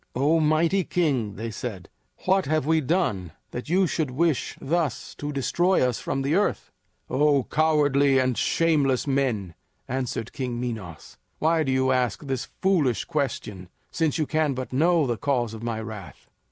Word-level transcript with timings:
"O 0.15 0.39
mighty 0.39 0.83
king," 0.83 1.35
they 1.35 1.51
said, 1.51 1.87
"what 2.25 2.47
have 2.47 2.65
we 2.65 2.81
done 2.81 3.33
that 3.51 3.69
you 3.69 3.85
should 3.85 4.09
wish 4.09 4.57
thus 4.59 5.13
to 5.13 5.31
destroy 5.31 5.87
us 5.87 5.99
from 5.99 6.23
the 6.23 6.33
earth?" 6.33 6.71
"O 7.07 7.43
cowardly 7.43 8.17
and 8.17 8.35
shameless 8.35 9.05
men," 9.05 9.53
answered 9.87 10.33
King 10.33 10.59
Minos, 10.59 11.17
"why 11.37 11.61
do 11.61 11.71
you 11.71 11.91
ask 11.91 12.23
this 12.25 12.45
foolish 12.63 13.05
question, 13.05 13.69
since 13.91 14.17
you 14.17 14.25
can 14.25 14.55
but 14.55 14.73
know 14.73 15.05
the 15.05 15.17
cause 15.19 15.53
of 15.53 15.61
my 15.61 15.79
wrath? 15.79 16.27